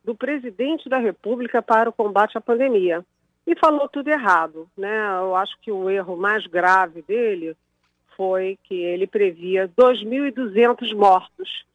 do 0.03 0.15
presidente 0.15 0.87
da 0.89 0.97
República 0.97 1.61
para 1.61 1.89
o 1.89 1.93
combate 1.93 2.37
à 2.37 2.41
pandemia. 2.41 3.05
E 3.45 3.55
falou 3.55 3.87
tudo 3.87 4.09
errado. 4.09 4.67
Né? 4.75 5.07
Eu 5.19 5.35
acho 5.35 5.55
que 5.61 5.71
o 5.71 5.89
erro 5.89 6.15
mais 6.15 6.45
grave 6.47 7.01
dele 7.03 7.55
foi 8.15 8.57
que 8.63 8.75
ele 8.75 9.05
previa 9.05 9.69
2.200 9.77 10.95
mortos 10.95 11.65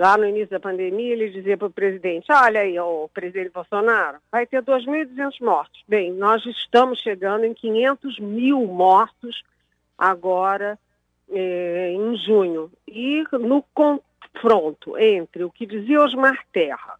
lá 0.00 0.16
no 0.16 0.24
início 0.24 0.48
da 0.48 0.58
pandemia, 0.58 1.12
ele 1.12 1.28
dizia 1.28 1.58
para 1.58 1.66
o 1.66 1.70
presidente, 1.70 2.32
olha 2.32 2.60
aí, 2.62 2.80
o 2.80 3.06
presidente 3.12 3.50
Bolsonaro, 3.50 4.16
vai 4.32 4.46
ter 4.46 4.62
2.200 4.62 5.44
mortos. 5.44 5.84
Bem, 5.86 6.10
nós 6.10 6.42
estamos 6.46 7.00
chegando 7.00 7.44
em 7.44 7.52
500 7.52 8.18
mil 8.18 8.66
mortos 8.66 9.42
agora 9.98 10.78
eh, 11.28 11.92
em 11.92 12.16
junho. 12.16 12.72
E 12.88 13.24
no 13.32 13.62
confronto 13.74 14.96
entre 14.96 15.44
o 15.44 15.50
que 15.50 15.66
dizia 15.66 16.00
Osmar 16.00 16.46
Terra 16.50 16.98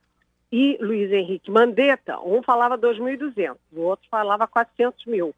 e 0.52 0.76
Luiz 0.78 1.10
Henrique 1.10 1.50
Mandetta, 1.50 2.20
um 2.20 2.42
falava 2.42 2.76
2.200, 2.76 3.56
o 3.72 3.80
outro 3.80 4.06
falava 4.10 4.46
400 4.46 5.06
mil. 5.06 5.34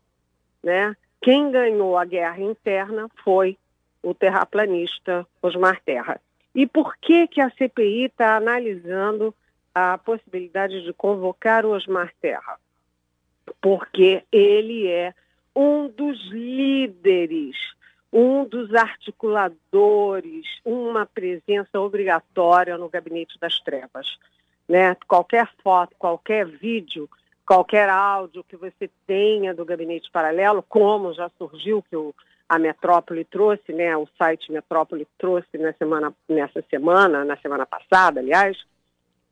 Né? 0.61 0.97
Quem 1.21 1.52
ganhou 1.52 1.97
a 1.97 2.04
guerra 2.04 2.40
interna 2.40 3.09
foi 3.23 3.57
o 4.02 4.12
terraplanista 4.12 5.25
Osmar 5.40 5.81
Terra. 5.85 6.21
E 6.54 6.66
por 6.66 6.97
que, 6.99 7.26
que 7.26 7.40
a 7.40 7.50
CPI 7.50 8.04
está 8.04 8.37
analisando 8.37 9.35
a 9.75 9.97
possibilidade 9.97 10.82
de 10.82 10.92
convocar 10.92 11.64
o 11.64 11.71
Osmar 11.71 12.12
Terra? 12.21 12.59
Porque 13.61 14.23
ele 14.30 14.87
é 14.87 15.14
um 15.56 15.88
dos 15.88 16.30
líderes, 16.30 17.56
um 18.12 18.44
dos 18.44 18.75
articuladores, 18.75 20.47
uma 20.64 21.06
presença 21.06 21.80
obrigatória 21.80 22.76
no 22.76 22.88
Gabinete 22.88 23.38
das 23.38 23.59
Trevas. 23.61 24.18
Né? 24.68 24.94
Qualquer 25.09 25.49
foto, 25.62 25.97
qualquer 25.99 26.47
vídeo, 26.47 27.09
qualquer 27.47 27.88
áudio 27.88 28.44
que 28.44 28.56
você 28.56 28.90
tenha 29.06 29.54
do 29.54 29.64
Gabinete 29.64 30.11
Paralelo, 30.11 30.62
como 30.62 31.14
já 31.14 31.30
surgiu 31.38 31.82
que 31.82 31.97
o 31.97 32.14
a 32.52 32.59
Metrópole 32.59 33.25
trouxe, 33.25 33.73
né, 33.73 33.97
o 33.97 34.06
site 34.18 34.52
Metrópole 34.52 35.09
trouxe 35.16 35.56
na 35.56 35.73
semana, 35.73 36.12
nessa 36.28 36.62
semana, 36.68 37.25
na 37.25 37.35
semana 37.38 37.64
passada, 37.64 38.21
aliás, 38.21 38.62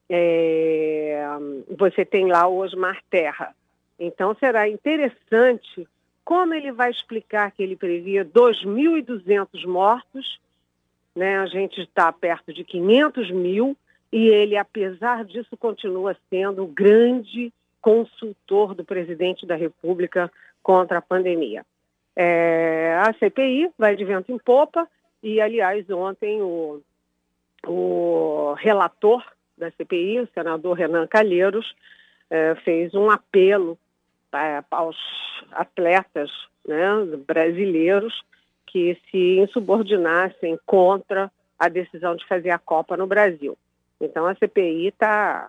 é, 0.09 1.23
você 1.77 2.03
tem 2.03 2.33
lá 2.33 2.47
o 2.47 2.57
Osmar 2.57 2.99
Terra. 3.11 3.55
Então 3.99 4.35
será 4.41 4.67
interessante 4.67 5.87
como 6.25 6.55
ele 6.55 6.73
vai 6.73 6.91
explicar 6.91 7.51
que 7.51 7.63
ele 7.63 7.77
previa 7.77 8.25
2.200 8.25 9.67
mortos, 9.67 10.41
né, 11.15 11.41
a 11.41 11.47
gente 11.47 11.79
está 11.83 12.11
perto 12.11 12.55
de 12.55 12.65
500 12.65 13.31
mil, 13.33 13.77
e 14.11 14.29
ele, 14.29 14.57
apesar 14.57 15.27
disso, 15.27 15.59
continua 15.59 16.17
sendo 16.31 16.65
o 16.65 16.69
grande 16.69 17.53
consultor 17.83 18.75
do 18.75 18.83
presidente 18.83 19.45
da 19.45 19.57
República 19.57 20.33
contra 20.63 20.97
a 20.97 21.03
pandemia. 21.03 21.67
É, 22.23 22.99
a 22.99 23.15
CPI 23.15 23.71
vai 23.79 23.97
de 23.97 24.05
vento 24.05 24.31
em 24.31 24.37
popa 24.37 24.87
e, 25.23 25.41
aliás, 25.41 25.89
ontem 25.89 26.43
o, 26.43 26.83
o 27.67 28.53
relator 28.59 29.25
da 29.57 29.71
CPI, 29.71 30.21
o 30.21 30.29
senador 30.35 30.77
Renan 30.77 31.07
Calheiros, 31.07 31.75
é, 32.29 32.55
fez 32.57 32.95
um 32.95 33.11
apelo 33.11 33.79
é, 34.35 34.63
aos 34.71 34.99
atletas 35.53 36.31
né, 36.69 36.77
brasileiros 37.27 38.23
que 38.67 38.99
se 39.11 39.39
insubordinassem 39.39 40.59
contra 40.67 41.33
a 41.59 41.71
decisão 41.71 42.15
de 42.15 42.27
fazer 42.27 42.51
a 42.51 42.59
Copa 42.59 42.99
no 42.99 43.07
Brasil. 43.07 43.57
Então 43.99 44.27
a 44.27 44.35
CPI 44.35 44.89
está 44.89 45.49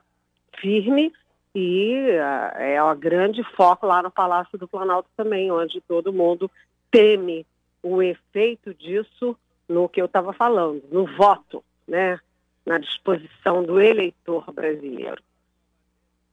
firme 0.57 1.11
e 1.53 2.07
uh, 2.11 2.57
é 2.57 2.81
o 2.81 2.95
grande 2.95 3.43
foco 3.55 3.85
lá 3.85 4.01
no 4.01 4.09
Palácio 4.09 4.57
do 4.57 4.67
Planalto 4.67 5.09
também, 5.17 5.51
onde 5.51 5.81
todo 5.81 6.13
mundo 6.13 6.49
teme 6.89 7.45
o 7.83 8.01
efeito 8.01 8.73
disso 8.73 9.35
no 9.67 9.89
que 9.89 10.01
eu 10.01 10.05
estava 10.05 10.33
falando, 10.33 10.81
no 10.91 11.05
voto, 11.17 11.63
né, 11.87 12.19
na 12.65 12.77
disposição 12.77 13.63
do 13.63 13.79
eleitor 13.79 14.51
brasileiro. 14.53 15.21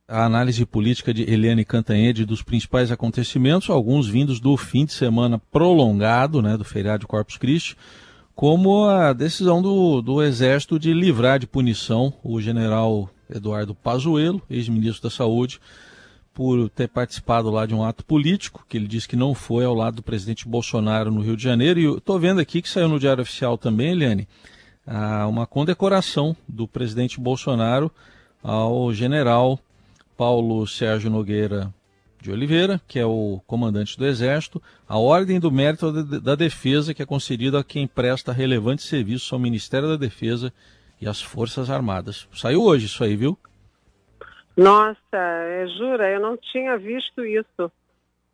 A 0.06 0.24
análise 0.24 0.64
política 0.64 1.12
de 1.12 1.30
Eliane 1.30 1.64
Cantanhede 1.64 2.24
dos 2.24 2.42
principais 2.42 2.90
acontecimentos, 2.90 3.68
alguns 3.68 4.08
vindos 4.08 4.40
do 4.40 4.56
fim 4.56 4.84
de 4.84 4.92
semana 4.92 5.38
prolongado, 5.50 6.40
né, 6.40 6.56
do 6.56 6.64
feriado 6.64 7.00
de 7.00 7.06
Corpus 7.06 7.36
Christi, 7.36 7.76
como 8.34 8.86
a 8.86 9.12
decisão 9.12 9.60
do, 9.60 10.00
do 10.00 10.22
Exército 10.22 10.78
de 10.78 10.92
livrar 10.92 11.38
de 11.38 11.46
punição 11.46 12.14
o 12.22 12.40
general 12.40 13.10
Eduardo 13.30 13.74
Pazuello, 13.74 14.42
ex-ministro 14.48 15.08
da 15.08 15.14
Saúde, 15.14 15.60
por 16.32 16.68
ter 16.70 16.88
participado 16.88 17.50
lá 17.50 17.66
de 17.66 17.74
um 17.74 17.82
ato 17.82 18.04
político, 18.04 18.64
que 18.68 18.76
ele 18.76 18.86
disse 18.86 19.08
que 19.08 19.16
não 19.16 19.34
foi 19.34 19.64
ao 19.64 19.74
lado 19.74 19.96
do 19.96 20.02
presidente 20.02 20.46
Bolsonaro 20.46 21.10
no 21.10 21.20
Rio 21.20 21.36
de 21.36 21.42
Janeiro. 21.42 21.80
E 21.80 21.84
estou 21.96 22.18
vendo 22.18 22.40
aqui 22.40 22.62
que 22.62 22.68
saiu 22.68 22.88
no 22.88 23.00
Diário 23.00 23.22
Oficial 23.22 23.58
também, 23.58 23.90
Eliane, 23.90 24.28
uma 25.28 25.46
condecoração 25.46 26.36
do 26.48 26.68
presidente 26.68 27.20
Bolsonaro 27.20 27.90
ao 28.42 28.92
general 28.92 29.58
Paulo 30.16 30.66
Sérgio 30.66 31.10
Nogueira 31.10 31.74
de 32.20 32.30
Oliveira, 32.30 32.80
que 32.88 32.98
é 32.98 33.06
o 33.06 33.40
comandante 33.46 33.96
do 33.98 34.06
Exército, 34.06 34.62
a 34.88 34.98
Ordem 34.98 35.38
do 35.38 35.50
Mérito 35.50 35.92
da 36.20 36.34
Defesa, 36.34 36.94
que 36.94 37.02
é 37.02 37.06
concedida 37.06 37.60
a 37.60 37.64
quem 37.64 37.86
presta 37.86 38.32
relevante 38.32 38.82
serviço 38.82 39.34
ao 39.34 39.40
Ministério 39.40 39.88
da 39.88 39.96
Defesa 39.96 40.52
e 41.00 41.08
as 41.08 41.20
Forças 41.20 41.70
Armadas. 41.70 42.28
Saiu 42.32 42.62
hoje 42.62 42.86
isso 42.86 43.02
aí, 43.02 43.16
viu? 43.16 43.38
Nossa, 44.56 44.98
é, 45.12 45.66
jura, 45.68 46.10
eu 46.10 46.20
não 46.20 46.36
tinha 46.36 46.76
visto 46.76 47.24
isso. 47.24 47.70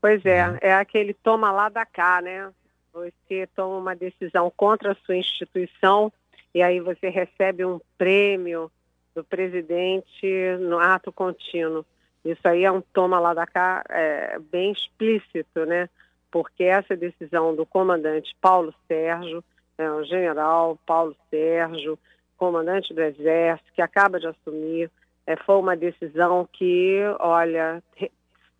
Pois 0.00 0.24
é, 0.24 0.48
uhum. 0.48 0.58
é 0.60 0.74
aquele 0.74 1.14
toma 1.14 1.50
lá 1.50 1.68
da 1.68 1.84
cá, 1.84 2.20
né? 2.22 2.50
Você 2.92 3.46
toma 3.54 3.76
uma 3.76 3.96
decisão 3.96 4.52
contra 4.56 4.92
a 4.92 4.96
sua 5.06 5.16
instituição 5.16 6.12
e 6.54 6.62
aí 6.62 6.80
você 6.80 7.08
recebe 7.08 7.64
um 7.64 7.80
prêmio 7.98 8.70
do 9.14 9.24
presidente 9.24 10.26
no 10.60 10.78
ato 10.78 11.12
contínuo. 11.12 11.84
Isso 12.24 12.46
aí 12.46 12.64
é 12.64 12.72
um 12.72 12.80
toma 12.80 13.18
lá 13.18 13.34
da 13.34 13.46
cá 13.46 13.84
é, 13.90 14.38
bem 14.50 14.72
explícito, 14.72 15.66
né? 15.66 15.88
Porque 16.30 16.64
essa 16.64 16.96
decisão 16.96 17.54
do 17.54 17.66
comandante 17.66 18.34
Paulo 18.40 18.74
Sérgio, 18.88 19.44
é, 19.76 19.90
o 19.90 20.04
general 20.04 20.78
Paulo 20.86 21.14
Sérgio, 21.30 21.98
comandante 22.36 22.92
do 22.92 23.02
Exército, 23.02 23.72
que 23.74 23.82
acaba 23.82 24.18
de 24.18 24.26
assumir, 24.26 24.90
é, 25.26 25.36
foi 25.36 25.56
uma 25.56 25.76
decisão 25.76 26.48
que, 26.52 27.00
olha, 27.18 27.82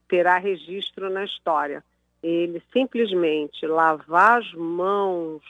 terá 0.09 0.38
registro 0.38 1.11
na 1.11 1.25
história. 1.25 1.83
Ele 2.23 2.62
simplesmente 2.73 3.66
lavar 3.66 4.38
as 4.38 4.52
mãos 4.54 5.43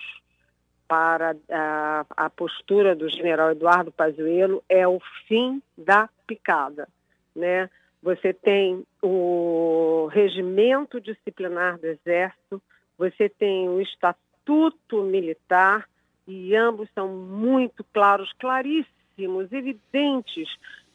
para 0.89 1.37
a, 1.51 2.07
a 2.17 2.31
postura 2.31 2.95
do 2.95 3.09
general 3.09 3.53
Eduardo 3.53 3.93
Pazuello 3.93 4.63
é 4.69 4.87
o 4.87 5.01
fim 5.27 5.63
da 5.77 6.09
picada, 6.27 6.89
né? 7.35 7.71
Você 8.03 8.35
tem 8.35 8.85
o 9.03 10.09
regimento 10.13 11.01
disciplinar 11.01 11.79
do 11.79 11.87
Exército, 11.87 12.61
você 12.99 13.29
tem 13.29 13.69
o 13.69 13.81
Estatuto 13.81 15.03
Militar, 15.03 15.89
e 16.27 16.55
ambos 16.55 16.89
são 16.95 17.09
muito 17.09 17.85
claros, 17.93 18.33
claríssimos, 18.39 19.53
evidentes 19.53 20.49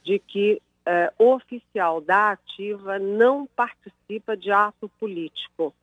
de 0.04 0.20
que 0.20 0.62
é, 0.86 1.14
oficial 1.18 2.02
da 2.02 2.32
ativa 2.32 2.98
não 2.98 3.46
participa 3.46 4.36
de 4.36 4.52
ato 4.52 4.90
político. 5.00 5.74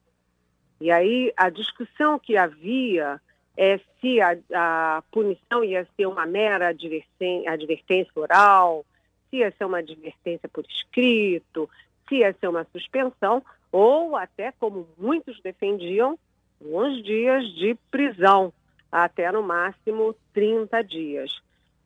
E 0.80 0.90
aí 0.90 1.32
a 1.36 1.48
discussão 1.48 2.18
que 2.18 2.36
havia 2.36 3.20
é 3.56 3.78
se 4.00 4.20
a, 4.20 4.36
a 4.52 5.02
punição 5.10 5.64
ia 5.64 5.86
ser 5.96 6.06
uma 6.06 6.26
mera 6.26 6.68
advertência 6.68 8.12
oral, 8.14 8.84
se 9.30 9.36
ia 9.36 9.50
ser 9.52 9.64
uma 9.64 9.78
advertência 9.78 10.48
por 10.48 10.64
escrito, 10.66 11.70
se 12.08 12.16
ia 12.16 12.34
ser 12.38 12.48
uma 12.48 12.66
suspensão, 12.72 13.42
ou 13.72 14.16
até, 14.16 14.52
como 14.52 14.86
muitos 14.98 15.40
defendiam, 15.40 16.18
uns 16.60 17.02
dias 17.02 17.44
de 17.54 17.74
prisão, 17.90 18.52
até 18.90 19.30
no 19.30 19.42
máximo 19.42 20.14
30 20.32 20.82
dias. 20.82 21.30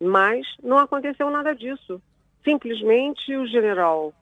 Mas 0.00 0.47
não 0.62 0.78
aconteceu 0.78 1.30
nada 1.30 1.54
disso. 1.54 2.00
Simplesmente 2.45 3.37
o 3.37 3.47
general 3.47 4.14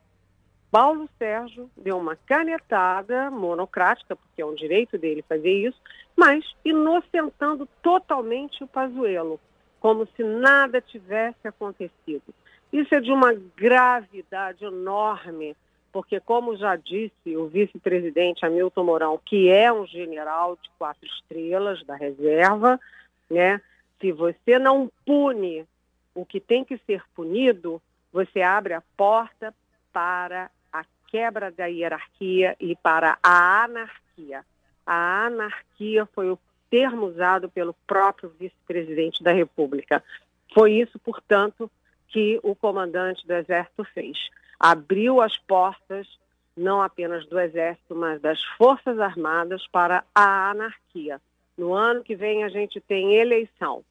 Paulo 0.71 1.09
Sérgio 1.17 1.69
deu 1.75 1.97
uma 1.97 2.15
canetada 2.15 3.31
monocrática, 3.31 4.15
porque 4.15 4.41
é 4.41 4.45
um 4.45 4.53
direito 4.53 4.97
dele 4.97 5.23
fazer 5.27 5.51
isso, 5.51 5.79
mas 6.15 6.45
inocentando 6.63 7.67
totalmente 7.81 8.63
o 8.63 8.67
Pazuello, 8.67 9.39
como 9.79 10.07
se 10.15 10.23
nada 10.23 10.79
tivesse 10.79 11.47
acontecido. 11.47 12.33
Isso 12.71 12.93
é 12.93 13.01
de 13.01 13.11
uma 13.11 13.33
gravidade 13.33 14.63
enorme, 14.63 15.55
porque, 15.91 16.19
como 16.19 16.55
já 16.55 16.75
disse 16.75 17.35
o 17.35 17.47
vice-presidente 17.47 18.45
Hamilton 18.45 18.83
Mourão, 18.83 19.19
que 19.23 19.49
é 19.49 19.71
um 19.71 19.85
general 19.85 20.57
de 20.61 20.69
quatro 20.77 21.05
estrelas 21.05 21.83
da 21.83 21.95
reserva, 21.95 22.79
né? 23.29 23.61
Se 23.99 24.11
você 24.11 24.57
não 24.57 24.89
pune 25.05 25.65
o 26.15 26.25
que 26.25 26.39
tem 26.39 26.63
que 26.63 26.77
ser 26.85 27.03
punido, 27.15 27.81
você 28.11 28.41
abre 28.41 28.73
a 28.73 28.83
porta 28.95 29.53
para 29.91 30.49
a 30.71 30.85
quebra 31.07 31.51
da 31.51 31.65
hierarquia 31.65 32.55
e 32.59 32.75
para 32.75 33.17
a 33.21 33.63
anarquia. 33.63 34.45
A 34.85 35.25
anarquia 35.25 36.05
foi 36.07 36.29
o 36.29 36.39
termo 36.69 37.07
usado 37.07 37.49
pelo 37.49 37.73
próprio 37.85 38.29
vice-presidente 38.39 39.23
da 39.23 39.31
República. 39.31 40.03
Foi 40.53 40.73
isso, 40.73 40.97
portanto, 40.99 41.69
que 42.09 42.39
o 42.43 42.55
comandante 42.55 43.25
do 43.25 43.33
Exército 43.33 43.83
fez. 43.85 44.17
Abriu 44.59 45.21
as 45.21 45.37
portas, 45.37 46.07
não 46.55 46.81
apenas 46.81 47.25
do 47.27 47.39
Exército, 47.39 47.95
mas 47.95 48.19
das 48.21 48.43
Forças 48.57 48.99
Armadas 48.99 49.65
para 49.67 50.03
a 50.13 50.51
anarquia. 50.51 51.21
No 51.57 51.73
ano 51.73 52.03
que 52.03 52.15
vem 52.15 52.43
a 52.43 52.49
gente 52.49 52.81
tem 52.81 53.15
eleição. 53.15 53.83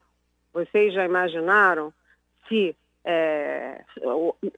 Vocês 0.52 0.92
já 0.92 1.04
imaginaram 1.04 1.92
se 2.48 2.74
é, 3.04 3.82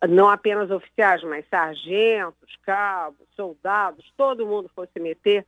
não 0.09 0.29
apenas 0.29 0.71
oficiais, 0.71 1.23
mas 1.23 1.47
sargentos, 1.49 2.57
cabos, 2.63 3.29
soldados, 3.37 4.13
todo 4.17 4.47
mundo 4.47 4.69
fosse 4.75 4.99
meter 4.99 5.47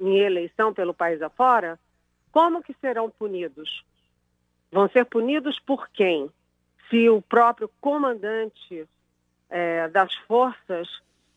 em 0.00 0.18
eleição 0.18 0.74
pelo 0.74 0.92
país 0.92 1.22
afora, 1.22 1.78
como 2.30 2.62
que 2.62 2.74
serão 2.80 3.08
punidos? 3.08 3.84
Vão 4.70 4.88
ser 4.88 5.04
punidos 5.04 5.58
por 5.60 5.88
quem? 5.90 6.30
Se 6.92 7.08
o 7.08 7.22
próprio 7.22 7.70
comandante 7.80 8.86
é, 9.48 9.88
das 9.88 10.14
forças 10.28 10.88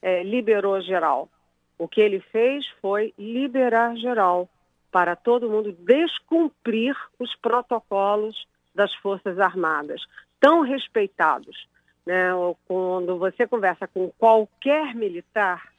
é, 0.02 0.22
liberou 0.22 0.82
geral. 0.82 1.30
O 1.78 1.88
que 1.88 2.02
ele 2.02 2.20
fez 2.20 2.68
foi 2.82 3.14
liberar 3.18 3.96
geral 3.96 4.50
para 4.92 5.16
todo 5.16 5.50
mundo 5.50 5.72
descumprir 5.72 6.96
os 7.18 7.34
protocolos 7.38 8.46
das 8.74 8.94
Forças 8.96 9.40
Armadas 9.40 10.06
tão 10.40 10.62
respeitados. 10.62 11.68
Né? 12.06 12.30
Quando 12.68 13.18
você 13.18 13.48
conversa 13.48 13.88
com 13.88 14.12
qualquer 14.12 14.94
militar, 14.94 15.74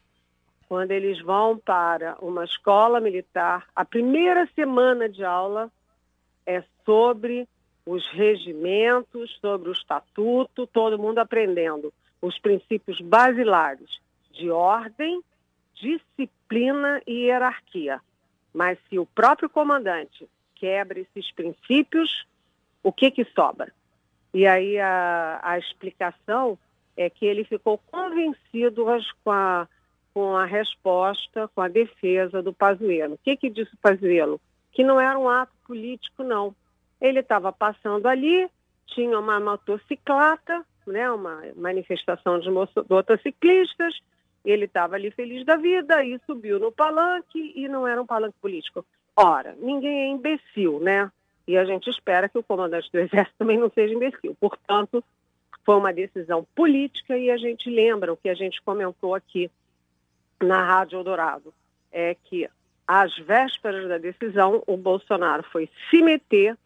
quando 0.68 0.90
eles 0.90 1.22
vão 1.22 1.56
para 1.56 2.16
uma 2.20 2.44
escola 2.44 2.98
militar, 2.98 3.68
a 3.76 3.84
primeira 3.84 4.48
semana 4.56 5.08
de 5.08 5.22
aula 5.22 5.70
é 6.44 6.64
sobre 6.84 7.46
os 7.86 8.04
regimentos, 8.10 9.38
sobre 9.40 9.68
o 9.68 9.72
estatuto, 9.72 10.66
todo 10.66 10.98
mundo 10.98 11.18
aprendendo 11.18 11.92
os 12.20 12.36
princípios 12.38 13.00
basilares 13.00 13.88
de 14.32 14.50
ordem, 14.50 15.22
disciplina 15.74 17.00
e 17.06 17.26
hierarquia. 17.26 18.00
Mas 18.52 18.78
se 18.88 18.98
o 18.98 19.06
próprio 19.06 19.48
comandante 19.48 20.28
quebra 20.56 20.98
esses 20.98 21.30
princípios, 21.32 22.26
o 22.82 22.92
que 22.92 23.10
que 23.10 23.24
sobra? 23.26 23.72
E 24.34 24.46
aí 24.46 24.78
a, 24.78 25.38
a 25.42 25.58
explicação 25.58 26.58
é 26.96 27.08
que 27.08 27.24
ele 27.24 27.44
ficou 27.44 27.78
convencido 27.78 28.86
com 29.22 29.30
a, 29.30 29.68
com 30.12 30.36
a 30.36 30.44
resposta, 30.44 31.48
com 31.54 31.60
a 31.60 31.68
defesa 31.68 32.42
do 32.42 32.52
Pazuello. 32.52 33.14
O 33.14 33.18
que, 33.18 33.36
que 33.36 33.50
disse 33.50 33.74
o 33.74 33.78
Pazuello? 33.78 34.40
Que 34.72 34.82
não 34.82 35.00
era 35.00 35.18
um 35.18 35.28
ato 35.28 35.52
político, 35.66 36.22
não. 36.22 36.54
Ele 37.00 37.20
estava 37.20 37.52
passando 37.52 38.06
ali, 38.06 38.48
tinha 38.86 39.18
uma 39.18 39.38
motocicleta, 39.38 40.64
né, 40.86 41.10
uma 41.10 41.42
manifestação 41.56 42.38
de 42.38 42.48
motociclistas, 42.50 43.98
ele 44.44 44.66
estava 44.66 44.94
ali 44.94 45.10
feliz 45.10 45.44
da 45.44 45.56
vida 45.56 46.04
e 46.04 46.18
subiu 46.24 46.60
no 46.60 46.70
palanque 46.70 47.52
e 47.56 47.68
não 47.68 47.86
era 47.86 48.00
um 48.00 48.06
palanque 48.06 48.38
político. 48.40 48.86
Ora, 49.16 49.56
ninguém 49.58 50.02
é 50.02 50.06
imbecil, 50.08 50.78
né? 50.78 51.10
E 51.48 51.56
a 51.56 51.64
gente 51.64 51.90
espera 51.90 52.28
que 52.28 52.38
o 52.38 52.42
comandante 52.42 52.90
do 52.92 52.98
Exército 53.00 53.36
também 53.38 53.58
não 53.58 53.70
seja 53.70 53.92
imbecil. 53.92 54.36
Portanto, 54.38 55.02
foi 55.64 55.74
uma 55.74 55.92
decisão 55.92 56.46
política 56.54 57.18
e 57.18 57.28
a 57.30 57.36
gente 57.36 57.68
lembra 57.68 58.12
o 58.12 58.16
que 58.16 58.28
a 58.28 58.34
gente 58.34 58.62
comentou 58.62 59.14
aqui 59.14 59.50
na 60.40 60.64
Rádio 60.64 60.98
Eldorado, 60.98 61.52
é 61.90 62.14
que 62.14 62.48
às 62.86 63.16
vésperas 63.18 63.88
da 63.88 63.98
decisão, 63.98 64.62
o 64.66 64.76
Bolsonaro 64.76 65.42
foi 65.50 65.68
se 65.90 66.00
meter 66.02 66.56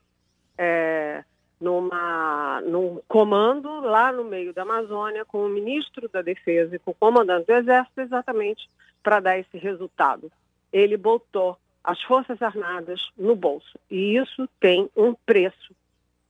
é, 0.62 1.25
numa, 1.59 2.61
num 2.61 3.01
comando 3.09 3.81
lá 3.81 4.12
no 4.12 4.25
meio 4.25 4.53
da 4.53 4.61
Amazônia 4.61 5.25
com 5.25 5.46
o 5.46 5.49
ministro 5.49 6.07
da 6.07 6.20
Defesa 6.20 6.77
e 6.77 6.79
com 6.79 6.90
o 6.90 6.94
comandante 6.94 7.46
do 7.46 7.55
Exército 7.55 8.03
exatamente 8.03 8.68
para 9.03 9.20
dar 9.20 9.38
esse 9.38 9.57
resultado. 9.57 10.31
Ele 10.70 10.99
botou 10.99 11.57
as 11.83 12.03
Forças 12.03 12.42
Armadas 12.42 13.01
no 13.16 13.35
bolso. 13.35 13.79
E 13.90 14.18
isso 14.18 14.46
tem 14.61 14.90
um 14.94 15.14
preço. 15.14 15.75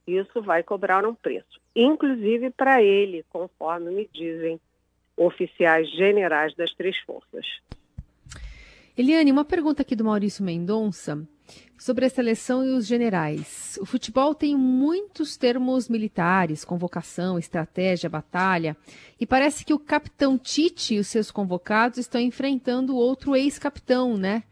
Isso 0.06 0.40
vai 0.40 0.62
cobrar 0.62 1.04
um 1.04 1.14
preço, 1.14 1.60
inclusive 1.74 2.50
para 2.50 2.82
ele, 2.82 3.24
conforme 3.30 3.90
me 3.90 4.08
dizem 4.12 4.60
oficiais 5.16 5.90
generais 5.90 6.54
das 6.54 6.72
três 6.72 6.96
forças. 6.98 7.46
Eliane, 9.00 9.32
uma 9.32 9.46
pergunta 9.46 9.80
aqui 9.80 9.96
do 9.96 10.04
Maurício 10.04 10.44
Mendonça 10.44 11.26
sobre 11.78 12.04
a 12.04 12.10
seleção 12.10 12.62
e 12.62 12.68
os 12.68 12.86
generais. 12.86 13.78
O 13.80 13.86
futebol 13.86 14.34
tem 14.34 14.54
muitos 14.54 15.38
termos 15.38 15.88
militares, 15.88 16.66
convocação, 16.66 17.38
estratégia, 17.38 18.10
batalha, 18.10 18.76
e 19.18 19.24
parece 19.24 19.64
que 19.64 19.72
o 19.72 19.78
capitão 19.78 20.36
Tite 20.36 20.96
e 20.96 20.98
os 20.98 21.06
seus 21.06 21.30
convocados 21.30 21.96
estão 21.96 22.20
enfrentando 22.20 22.94
outro 22.94 23.34
ex-capitão, 23.34 24.18
né? 24.18 24.42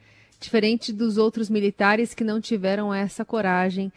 diferente 0.41 0.95
dos 0.95 1.19
outros 1.19 1.51
militares 1.51 2.15
que 2.15 2.25
não 2.25 2.41
tiveram 2.41 2.95
essa 2.95 3.27
coragem. 3.27 3.93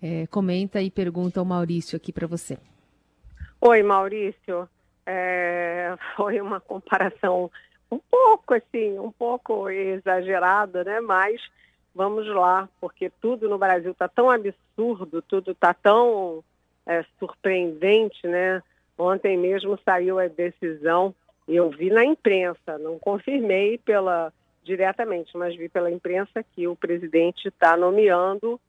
É, 0.00 0.28
comenta 0.28 0.80
e 0.80 0.88
pergunta 0.88 1.40
ao 1.40 1.44
Maurício 1.44 1.96
aqui 1.96 2.12
para 2.12 2.28
você. 2.28 2.56
Oi, 3.60 3.82
Maurício. 3.82 4.68
É, 5.04 5.96
foi 6.14 6.40
uma 6.40 6.60
comparação 6.60 7.50
um 7.90 7.98
pouco 7.98 8.54
assim, 8.54 8.98
um 8.98 9.10
pouco 9.10 9.68
exagerada, 9.68 10.84
né? 10.84 11.00
Mas 11.00 11.40
vamos 11.94 12.26
lá, 12.28 12.68
porque 12.80 13.10
tudo 13.20 13.48
no 13.48 13.58
Brasil 13.58 13.92
está 13.92 14.08
tão 14.08 14.30
absurdo, 14.30 15.22
tudo 15.22 15.52
está 15.52 15.72
tão 15.72 16.44
é, 16.86 17.04
surpreendente, 17.18 18.26
né? 18.26 18.62
Ontem 18.98 19.36
mesmo 19.36 19.78
saiu 19.84 20.18
a 20.18 20.26
decisão, 20.26 21.14
eu 21.46 21.70
vi 21.70 21.90
na 21.90 22.04
imprensa, 22.04 22.78
não 22.78 22.98
confirmei 22.98 23.78
pela 23.78 24.32
diretamente, 24.64 25.36
mas 25.36 25.56
vi 25.56 25.68
pela 25.68 25.90
imprensa 25.90 26.42
que 26.42 26.66
o 26.66 26.74
presidente 26.74 27.46
está 27.46 27.76
nomeando 27.76 28.60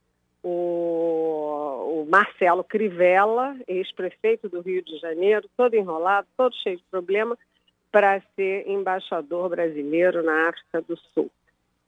o, 0.44 2.04
o, 2.04 2.08
Marcelo 2.08 2.64
Crivella, 2.64 3.58
ex-prefeito 3.68 4.48
do 4.48 4.62
Rio 4.62 4.84
de 4.84 4.98
Janeiro, 5.00 5.50
todo 5.58 5.74
enrolado, 5.74 6.28
todo 6.38 6.56
cheio 6.56 6.78
de 6.78 6.84
problema, 6.92 7.38
para 7.92 8.22
ser 8.36 8.68
embaixador 8.68 9.50
brasileiro 9.50 10.24
na 10.24 10.50
África 10.50 10.82
do 10.82 10.98
Sul. 11.14 11.32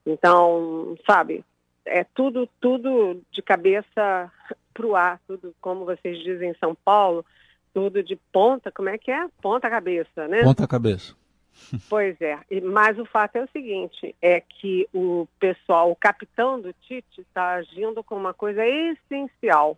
Então, 0.05 0.97
sabe, 1.05 1.43
é 1.85 2.03
tudo, 2.03 2.47
tudo 2.59 3.21
de 3.31 3.41
cabeça 3.41 4.31
para 4.73 4.87
o 4.87 4.95
ar, 4.95 5.19
tudo, 5.27 5.53
como 5.59 5.85
vocês 5.85 6.17
dizem 6.19 6.51
em 6.51 6.55
São 6.55 6.73
Paulo, 6.73 7.25
tudo 7.73 8.01
de 8.01 8.15
ponta, 8.31 8.71
como 8.71 8.89
é 8.89 8.97
que 8.97 9.11
é? 9.11 9.27
Ponta 9.41 9.69
cabeça, 9.69 10.27
né? 10.27 10.43
Ponta 10.43 10.67
cabeça. 10.67 11.15
Pois 11.89 12.15
é, 12.21 12.39
mas 12.63 12.97
o 12.97 13.05
fato 13.05 13.35
é 13.35 13.43
o 13.43 13.49
seguinte, 13.51 14.15
é 14.21 14.39
que 14.39 14.87
o 14.93 15.27
pessoal, 15.39 15.91
o 15.91 15.95
capitão 15.95 16.59
do 16.59 16.71
Tite 16.71 17.19
está 17.19 17.55
agindo 17.55 18.01
com 18.01 18.15
uma 18.15 18.33
coisa 18.33 18.65
essencial, 18.65 19.77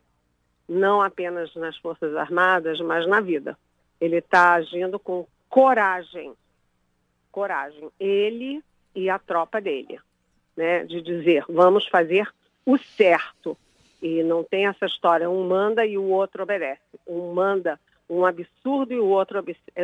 não 0.70 1.02
apenas 1.02 1.54
nas 1.56 1.76
Forças 1.78 2.16
Armadas, 2.16 2.80
mas 2.82 3.08
na 3.08 3.20
vida. 3.20 3.58
Ele 4.00 4.18
está 4.18 4.54
agindo 4.54 5.00
com 5.00 5.26
coragem. 5.52 6.34
Coragem. 7.32 7.92
Ele 8.00 8.64
e 8.96 9.10
a 9.10 9.20
tropa 9.20 9.62
dele. 9.62 10.00
Né? 10.58 10.86
De 10.86 11.02
dizer, 11.02 11.46
vamos 11.48 11.86
fazer 11.88 12.28
o 12.66 12.78
certo. 12.78 13.58
E 14.02 14.24
não 14.24 14.44
tem 14.44 14.66
essa 14.66 14.88
história, 14.88 15.30
um 15.30 15.48
manda 15.48 15.86
e 15.86 15.98
o 15.98 16.06
outro 16.06 16.42
obedece. 16.42 16.82
Um 17.06 17.34
manda 17.34 17.80
um 18.10 18.26
absurdo 18.26 18.94
e 18.94 19.00
o 19.00 19.06
outro 19.06 19.44
é, 19.76 19.84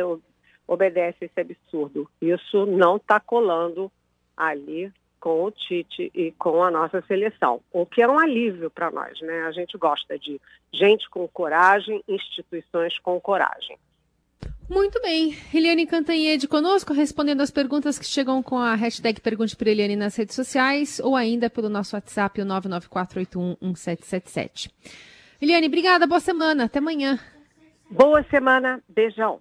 obedece 0.66 1.26
esse 1.26 1.40
absurdo. 1.40 2.10
Isso 2.20 2.66
não 2.66 2.96
está 2.96 3.20
colando 3.20 3.92
ali 4.36 4.92
com 5.20 5.44
o 5.44 5.50
Tite 5.50 6.10
e 6.14 6.32
com 6.32 6.62
a 6.62 6.70
nossa 6.70 7.00
seleção, 7.02 7.60
o 7.72 7.84
que 7.84 8.00
é 8.00 8.08
um 8.08 8.18
alívio 8.18 8.70
para 8.70 8.88
nós, 8.88 9.20
né? 9.20 9.46
A 9.46 9.50
gente 9.50 9.76
gosta 9.76 10.16
de 10.16 10.40
gente 10.72 11.10
com 11.10 11.26
coragem, 11.26 12.04
instituições 12.06 12.98
com 13.00 13.20
coragem. 13.20 13.76
Muito 14.68 15.00
bem. 15.00 15.34
Eliane 15.52 15.86
Cantanhede 15.86 16.46
conosco, 16.46 16.92
respondendo 16.92 17.40
as 17.40 17.50
perguntas 17.50 17.98
que 17.98 18.04
chegam 18.04 18.42
com 18.42 18.58
a 18.58 18.74
hashtag 18.74 19.18
Pergunte 19.20 19.56
para 19.56 19.70
Eliane 19.70 19.96
nas 19.96 20.14
redes 20.14 20.36
sociais 20.36 21.00
ou 21.02 21.16
ainda 21.16 21.48
pelo 21.48 21.70
nosso 21.70 21.96
WhatsApp, 21.96 22.42
o 22.42 22.44
994811777. 22.44 24.70
Eliane, 25.40 25.68
obrigada, 25.68 26.06
boa 26.06 26.20
semana, 26.20 26.64
até 26.64 26.80
amanhã. 26.80 27.18
Boa 27.90 28.22
semana, 28.24 28.82
beijão. 28.86 29.40